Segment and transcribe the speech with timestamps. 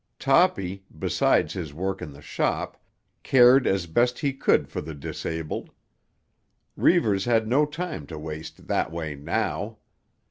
[0.17, 2.81] Toppy, besides his work in the shop,
[3.21, 5.69] cared as best he could for the disabled.
[6.75, 9.77] Reivers had no time to waste that way now.